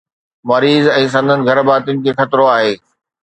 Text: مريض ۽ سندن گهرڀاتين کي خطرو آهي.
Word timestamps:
مريض 0.51 0.83
۽ 0.97 1.03
سندن 1.15 1.39
گهرڀاتين 1.49 1.97
کي 2.07 2.11
خطرو 2.21 2.45
آهي. 2.55 2.73